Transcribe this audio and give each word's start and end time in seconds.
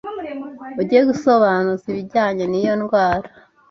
uje 0.81 0.99
gusobanuza 1.09 1.85
ibijyanye 1.91 2.43
n’iyo 2.47 2.73
ndwara 2.81 3.27